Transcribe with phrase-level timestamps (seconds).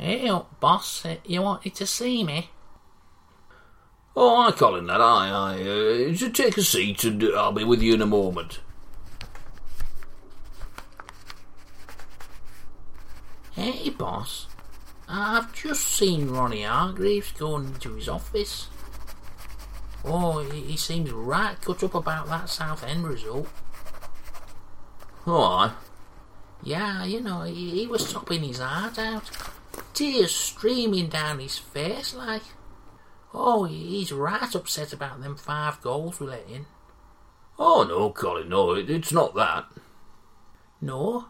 [0.00, 1.04] Hey up, boss.
[1.04, 2.48] Uh, You wanted to see me?
[4.16, 5.60] Oh, I Colin, that I, I.
[5.60, 8.60] Uh, just take a seat and uh, I'll be with you in a moment.
[13.52, 14.46] Hey, boss.
[15.06, 18.68] I've just seen Ronnie Hargreaves going into his office.
[20.02, 23.48] Oh, he, seems right cut up about that Southend result.
[25.26, 25.72] Oh, aye.
[26.62, 29.30] Yeah, you know, he, he was sobbing his heart out.
[30.00, 32.40] Tears streaming down his face like.
[33.34, 36.64] Oh, he's right upset about them five goals we let in.
[37.58, 39.66] Oh, no, Colin, no, it, it's not that.
[40.80, 41.26] No?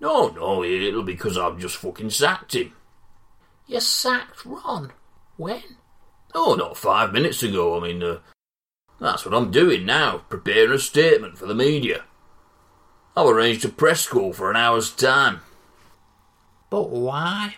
[0.00, 2.72] No, no, it'll be because I've just fucking sacked him.
[3.68, 4.90] You sacked Ron?
[5.36, 5.62] When?
[6.34, 8.18] Oh, not five minutes ago, I mean, uh,
[9.00, 12.02] that's what I'm doing now, preparing a statement for the media.
[13.16, 15.42] I've arranged a press call for an hour's time.
[16.68, 17.56] But why?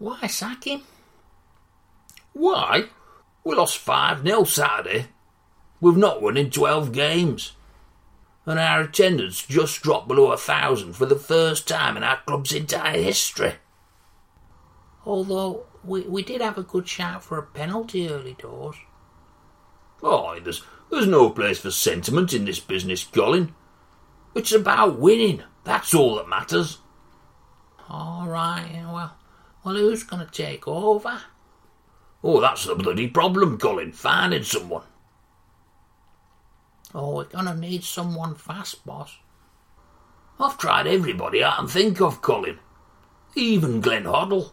[0.00, 0.80] Why sack him?
[2.32, 2.84] Why?
[3.44, 5.08] We lost 5 0 Saturday.
[5.78, 7.52] We've not won in 12 games.
[8.46, 12.52] And our attendance just dropped below a thousand for the first time in our club's
[12.54, 13.56] entire history.
[15.04, 18.76] Although we, we did have a good shout for a penalty early doors.
[20.02, 23.54] Oh, there's, there's no place for sentiment in this business, Colin.
[24.34, 25.42] It's about winning.
[25.64, 26.78] That's all that matters.
[27.90, 29.14] All right, well,
[29.64, 31.20] well, who's going to take over?
[32.22, 34.84] Oh, that's the bloody problem, Colin, finding someone.
[36.94, 39.16] Oh, we're going to need someone fast, boss.
[40.38, 42.58] I've tried everybody I can think of, Colin.
[43.34, 44.52] Even Glenn Hoddle.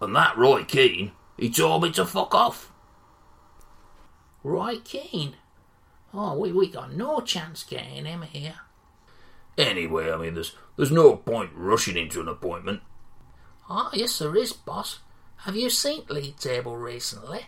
[0.00, 2.72] And that Roy Keane, he told me to fuck off.
[4.42, 5.36] Roy Keane.
[6.14, 8.60] Oh, we, we got no chance getting him here.
[9.58, 12.80] Anyway, I mean, there's, there's no point rushing into an appointment.
[13.70, 15.00] Oh, yes, there is, boss.
[15.38, 17.46] Have you seen league table recently?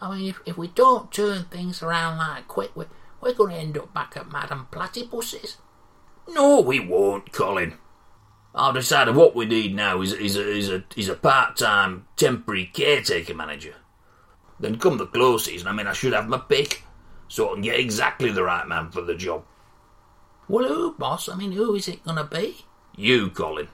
[0.00, 2.86] I mean, if, if we don't turn things around like quick, we,
[3.20, 5.58] we're going to end up back at Madame Platypus's.
[6.28, 7.78] No, we won't, Colin.
[8.54, 12.66] I've decided what we need now is, is a, is a, is a part-time temporary
[12.66, 13.74] caretaker manager.
[14.60, 16.82] Then come the close season, I mean, I should have my pick,
[17.28, 19.44] so I can get exactly the right man for the job.
[20.48, 21.28] Well, who, boss?
[21.28, 22.66] I mean, who is it going to be?
[22.96, 23.68] You, Colin.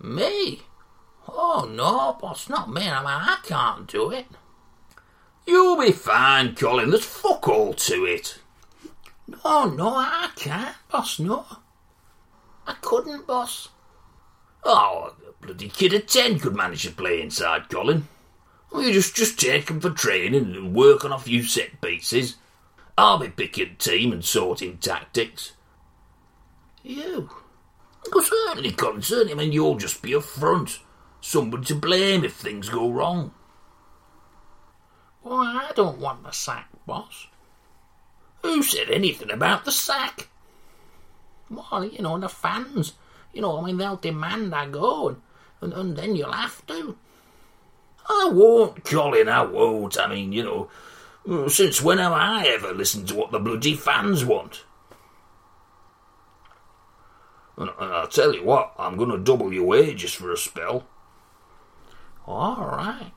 [0.00, 0.62] Me?
[1.28, 2.88] Oh, no, boss, not me.
[2.88, 4.26] I mean, I can't do it.
[5.46, 6.90] You'll be fine, Colin.
[6.90, 8.38] There's fuck all to it.
[9.26, 11.44] No, no, I can't, boss, no.
[12.66, 13.68] I couldn't, boss.
[14.64, 18.08] Oh, a bloody kid of ten could manage to play inside, Colin.
[18.70, 22.36] Well, you just just take 'em for training and work on a few set pieces.
[22.98, 25.52] I'll be picking team and sorting tactics.
[26.82, 27.30] You?
[28.12, 29.32] Oh, certainly, Colin, certainly.
[29.32, 30.80] I mean, you'll just be a front.
[31.20, 33.32] Somebody to blame if things go wrong.
[35.22, 37.26] Well, I don't want the sack, boss.
[38.42, 40.28] Who said anything about the sack?
[41.50, 42.94] Well, you know, the fans.
[43.32, 45.20] You know, I mean, they'll demand I go, and,
[45.60, 46.96] and, and then you'll have to.
[48.08, 49.98] I won't, Colin, I won't.
[49.98, 50.42] I mean, you
[51.24, 54.64] know, since when have I ever listened to what the bloody fans want?
[57.58, 60.86] And, I'll tell you what, I'm going to double your wages for a spell.
[62.26, 63.12] All right.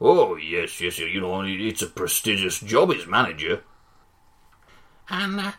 [0.00, 3.62] Oh, yes, yes, you know, it's a prestigious job as manager.
[5.08, 5.52] And, uh,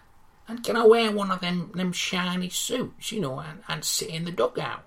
[0.47, 4.09] and can I wear one of them, them shiny suits, you know, and, and sit
[4.09, 4.83] in the dugout?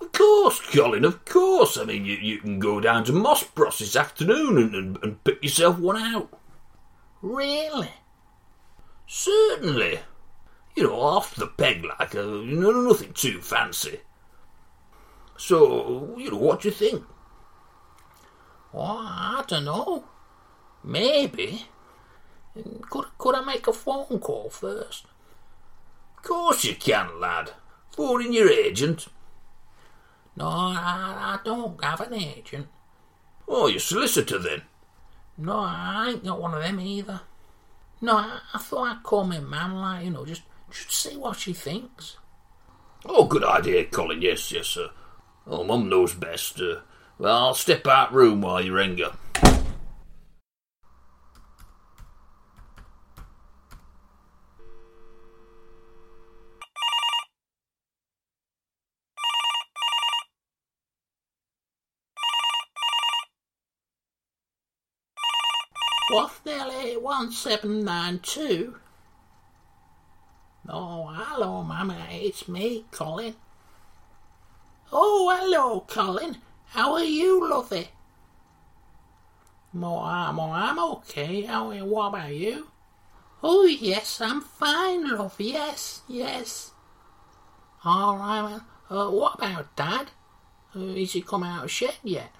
[0.00, 1.78] Of course, Colin, of course.
[1.78, 5.24] I mean, you, you can go down to Moss Bros this afternoon and, and, and
[5.24, 6.38] pick yourself one out.
[7.22, 7.90] Really?
[9.06, 10.00] Certainly.
[10.76, 14.00] You know, off the peg like, uh, know, nothing too fancy.
[15.38, 17.02] So, you know, what do you think?
[18.74, 20.04] Oh, I don't know.
[20.84, 21.66] Maybe.
[22.90, 25.06] Could, could I make a phone call first?
[26.18, 27.52] Of course you can, lad.
[27.90, 29.08] Phone in your agent.
[30.36, 32.66] No, I, I don't have an agent.
[33.48, 34.62] Oh, your solicitor then.
[35.38, 37.22] No, I ain't got one of them either.
[38.00, 41.38] No, I, I thought I'd call my man, like, you know, just, just see what
[41.38, 42.16] she thinks.
[43.04, 44.22] Oh, good idea, Colin.
[44.22, 44.90] Yes, yes, sir.
[45.46, 46.60] Oh, Mum knows best.
[46.60, 46.80] Uh,
[47.18, 49.12] well, I'll step out room while you ring her.
[66.10, 68.76] Wathnell 1792.
[70.68, 72.08] Oh, hello, Mamma.
[72.10, 73.34] It's me, Colin.
[74.92, 76.38] Oh, hello, Colin.
[76.66, 77.88] How are you, lovey?
[79.80, 81.42] Oh, I'm, oh, I'm okay.
[81.42, 82.68] How, what about you?
[83.42, 85.36] Oh, yes, I'm fine, love.
[85.38, 86.72] Yes, yes.
[87.84, 88.60] All right, man.
[88.90, 90.10] Uh, what about Dad?
[90.74, 92.32] Uh, is he come out of shed yet?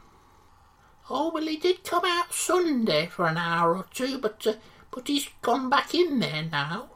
[1.09, 4.55] Oh, well, he did come out Sunday for an hour or two, but uh,
[4.91, 6.89] but he's gone back in there now.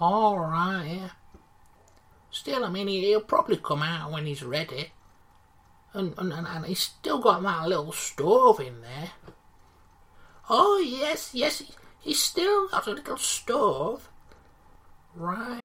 [0.00, 1.10] All right, yeah.
[2.30, 4.92] Still, I mean, he'll probably come out when he's ready.
[5.92, 9.10] And, and, and he's still got that little stove in there.
[10.50, 11.62] Oh, yes, yes,
[12.00, 14.08] he's still got a little stove.
[15.14, 15.60] Right.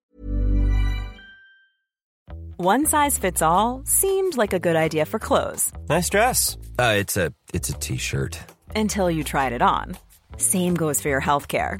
[2.57, 5.71] One size fits all seemed like a good idea for clothes.
[5.89, 6.57] Nice dress.
[6.79, 8.39] Uh, it's a it's a t-shirt.
[8.75, 9.97] Until you tried it on.
[10.37, 11.79] Same goes for your health care.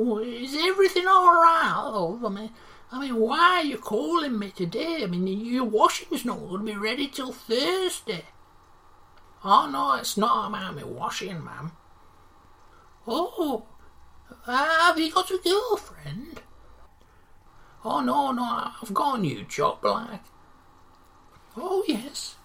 [0.00, 1.72] Oh, is everything all right?
[1.74, 2.50] Oh, I mean,
[2.92, 5.02] I mean, why are you calling me today?
[5.02, 8.24] I mean, your washing's not going to be ready till Thursday.
[9.44, 11.72] Oh no, it's not about me washing, ma'am.
[13.06, 13.64] Oh,
[14.46, 16.42] have you got a girlfriend?
[17.84, 20.22] Oh no, no, I've got a new job, like.
[21.56, 22.36] Oh yes.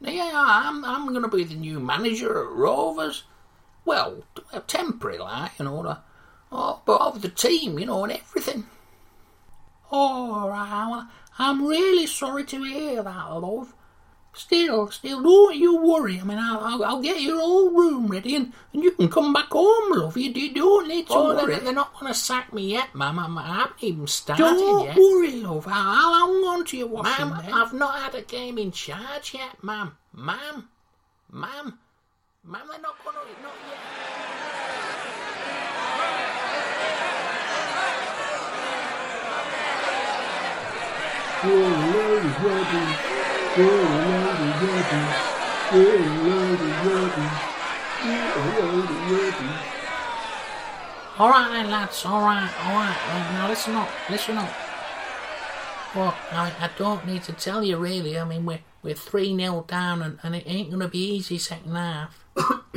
[0.00, 3.24] Yeah, I'm I'm gonna be the new manager at Rovers.
[3.84, 4.24] Well,
[4.66, 5.96] temporary, like you know,
[6.54, 8.66] oh, but of the team, you know, and everything.
[9.92, 11.06] Oh,
[11.38, 13.74] I'm really sorry to hear that, love.
[14.36, 16.18] Still, still, don't you worry.
[16.20, 19.32] I mean, I'll, I'll, I'll get your old room ready and, and you can come
[19.32, 20.16] back home, love.
[20.16, 21.54] You, you don't need to Oh, worry.
[21.54, 23.20] they're, they're not going to sack me yet, ma'am.
[23.20, 24.50] I'm, I haven't even started yet.
[24.56, 24.96] Don't yet.
[24.96, 25.68] worry, love.
[25.68, 27.28] I'll, I'll hang on to your washing.
[27.28, 27.54] Ma'am, then.
[27.54, 29.96] I've not had a game in charge yet, ma'am.
[30.12, 30.68] Ma'am,
[31.30, 31.78] ma'am,
[32.42, 33.42] ma'am, they're not going to...
[33.42, 34.33] Not yet.
[51.18, 52.04] All right then, lads.
[52.06, 53.30] All right, all right.
[53.34, 54.52] Now listen up, listen up.
[55.94, 58.18] Well, I, I don't need to tell you really.
[58.18, 61.74] I mean, we're we're three 0 down, and, and it ain't gonna be easy second
[61.74, 62.24] half.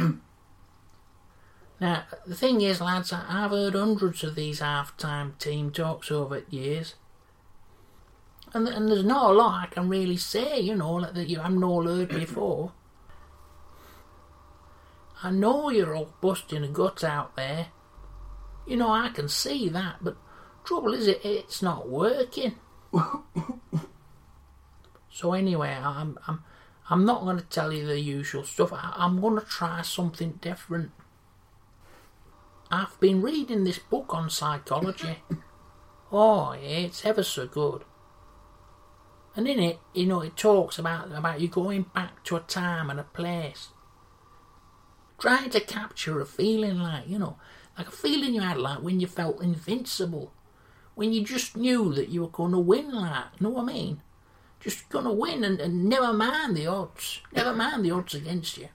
[1.80, 6.56] now, the thing is, lads, I've heard hundreds of these half-time team talks over the
[6.56, 6.96] years,
[8.58, 10.60] and and there's not a lot I can really say.
[10.60, 12.74] You know, like that you haven't all heard before.
[15.24, 17.68] I know you're all busting a gut out there.
[18.66, 20.18] You know, I can see that, but
[20.64, 22.56] trouble is, it it's not working.
[25.10, 26.44] so anyway, I'm I'm
[26.90, 28.72] I'm not going to tell you the usual stuff.
[28.74, 30.92] I, I'm going to try something different.
[32.70, 35.24] I've been reading this book on psychology.
[36.12, 37.84] oh, it's ever so good.
[39.38, 42.90] And in it, you know, it talks about about you going back to a time
[42.90, 43.68] and a place,
[45.20, 47.38] trying to capture a feeling like you know,
[47.78, 50.34] like a feeling you had like when you felt invincible,
[50.96, 52.92] when you just knew that you were to win.
[52.92, 54.02] Like, you know what I mean?
[54.60, 58.70] Just to win and, and never mind the odds, never mind the odds against you.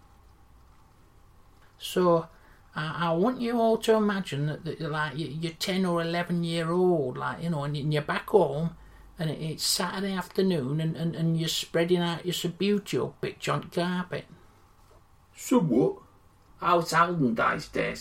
[1.76, 2.28] So,
[2.76, 6.45] I, I want you all to imagine that, that like you- you're ten or eleven
[6.45, 8.76] year old, like you know, and you're back home,
[9.19, 13.64] and it, it's Saturday afternoon, and, and, and you're spreading out your Subbuteo pitch on
[13.64, 14.26] carpet.
[15.37, 15.97] Somewhat.
[16.61, 17.97] Oh, it's olden days, Des.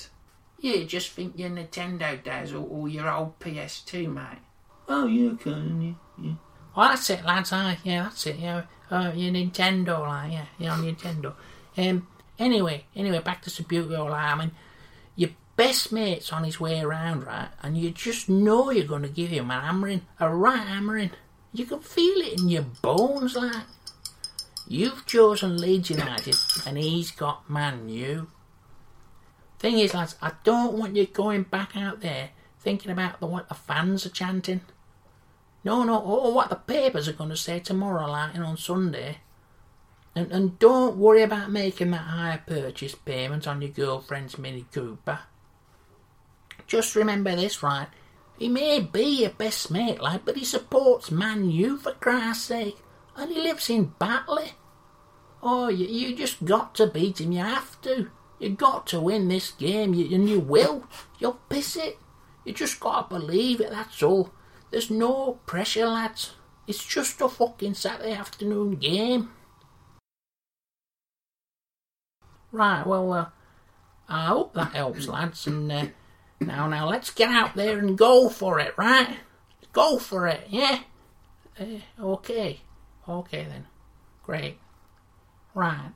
[0.59, 4.39] You just think your Nintendo days or, or your old PS2, mate.
[4.87, 5.95] Oh, yeah, can you?
[6.21, 6.33] Yeah.
[6.75, 7.51] Well, that's it, lads.
[7.51, 8.37] Aye, yeah, that's it.
[8.37, 11.33] Yeah, uh, your Nintendo, like, yeah, yeah, on Nintendo.
[11.77, 14.51] Um, anyway, anyway, back to Subbuteo, like, I mean, your
[15.61, 17.49] best mate's on his way around, right?
[17.61, 21.11] And you just know you're going to give him an hammering, a right hammering.
[21.53, 23.65] You can feel it in your bones, like.
[24.67, 26.33] You've chosen Leeds United,
[26.65, 28.31] and he's got Man U.
[29.59, 33.47] Thing is, lads, I don't want you going back out there thinking about the, what
[33.47, 34.61] the fans are chanting.
[35.63, 39.17] No, no, or what the papers are going to say tomorrow, like on Sunday.
[40.15, 45.19] And, and don't worry about making that hire purchase payment on your girlfriend's Mini Cooper.
[46.71, 47.89] Just remember this, right?
[48.39, 52.77] He may be your best mate, like, but he supports Man U for Christ's sake,
[53.13, 54.53] and he lives in Batley.
[55.43, 57.33] Oh, you, you just got to beat him.
[57.33, 58.09] You have to.
[58.39, 60.87] You got to win this game, you, and you will.
[61.19, 61.99] You'll piss it.
[62.45, 63.71] You just got to believe it.
[63.71, 64.31] That's all.
[64.71, 66.35] There's no pressure, lads.
[66.67, 69.33] It's just a fucking Saturday afternoon game.
[72.53, 72.87] Right.
[72.87, 73.25] Well, uh,
[74.07, 75.45] I hope that helps, lads.
[75.47, 75.85] And uh,
[76.41, 78.73] now, now, let's get out there and go for it.
[78.77, 79.17] Right?
[79.73, 80.47] Go for it.
[80.49, 80.79] Yeah.
[81.59, 81.65] Uh,
[81.99, 82.61] okay.
[83.07, 83.67] Okay then.
[84.23, 84.57] Great.
[85.53, 85.91] Right.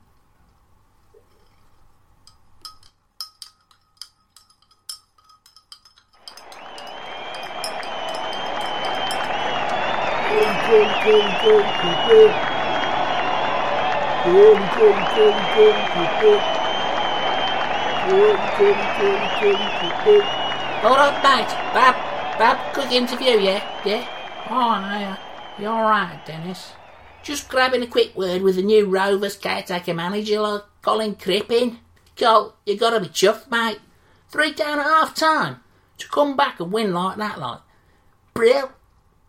[18.06, 18.22] Hold
[20.98, 21.50] on, mate.
[21.74, 21.94] Bab,
[22.38, 23.82] Bab, quick interview, yeah?
[23.84, 24.06] Yeah?
[24.48, 25.18] Oh, aye, aye.
[25.60, 26.72] You alright, Dennis?
[27.24, 31.80] Just grabbing a quick word with the new Rovers caretaker manager, like Colin Crippen.
[32.16, 33.80] Cole, you gotta be chuffed, mate.
[34.28, 35.56] Three down at half time.
[35.98, 37.60] To come back and win like that, like.
[38.34, 38.70] Brill.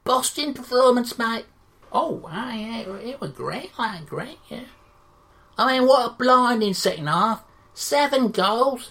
[0.04, 1.46] Boston performance, mate.
[1.92, 4.66] Oh, aye, yeah, it was great, like, great, yeah.
[5.58, 7.44] I mean, what a blinding second half.
[7.78, 8.90] Seven goals.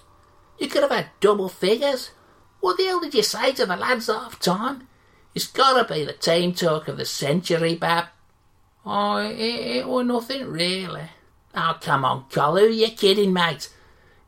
[0.61, 2.13] You could have had double figures.
[2.61, 4.87] What the hell did you say to the lads half time?
[5.35, 8.05] It's gotta be the team talk of the century, Bab.
[8.85, 11.11] Oh, it, it was nothing really.
[11.53, 13.71] Oh, come on, Col, who you kidding, mate?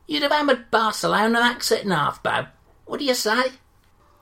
[0.07, 2.47] You'd have hammered Barcelona that second half, Bab.
[2.83, 3.53] What do you say?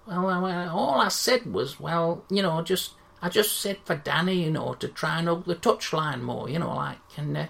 [0.06, 2.92] Well, well, well, all I said was, well, you know, just
[3.24, 6.60] I just said for Danny, you know, to try and hug the touchline more, you
[6.60, 7.48] know, like, and uh,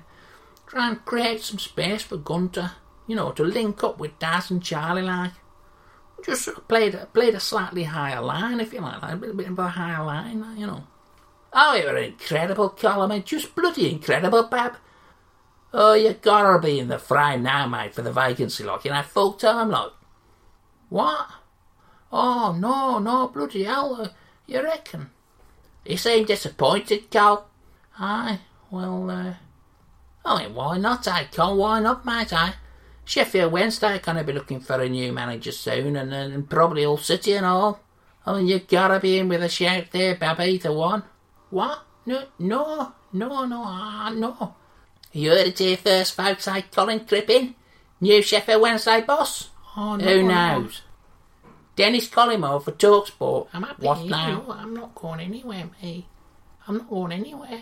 [0.67, 2.71] try and create some space for Gunter,
[3.07, 5.31] you know, to link up with Daz and Charlie, like.
[6.25, 9.37] Just sort of played, played a slightly higher line, if you like, like a bit,
[9.37, 10.83] bit of a higher line, you know.
[11.53, 14.77] Oh, it were incredible, Colin, mate, just bloody incredible, Bab.
[15.73, 19.01] Oh, you gotta be in the fray now, mate, for the vacancy, like, you know,
[19.03, 19.91] full time, like.
[20.89, 21.27] What?
[22.11, 24.09] Oh, no, no, bloody hell, uh,
[24.45, 25.11] you reckon?
[25.85, 27.45] You seem disappointed, Cole.
[27.99, 28.39] Aye,
[28.71, 29.33] well, uh,
[30.27, 31.57] I mean, why not, eh, Cole?
[31.57, 32.53] Why not, mate, eh?
[33.05, 36.85] Sheffield Wednesday are going to be looking for a new manager soon, and, and probably
[36.85, 37.79] all City and all.
[38.25, 41.03] I mean, you gotta be in with a shout there, Bab, the one.
[41.49, 41.83] What?
[42.05, 44.55] No, no, no, no, ah, no.
[45.13, 47.55] You heard it here first, folks, eh, Colin Crippen?
[48.01, 49.49] New Sheffield Wednesday boss?
[49.77, 50.59] Oh, no, Who no.
[50.59, 50.81] knows?
[51.77, 53.47] Dennis Collymore for Talksport.
[53.53, 53.85] I'm happy.
[53.85, 54.43] What now?
[54.49, 56.05] I'm not going anywhere, mate.
[56.67, 57.61] I'm not going anywhere.